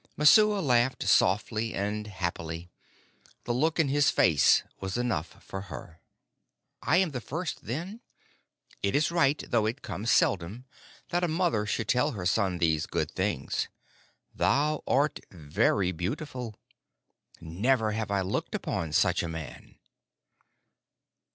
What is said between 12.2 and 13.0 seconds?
son these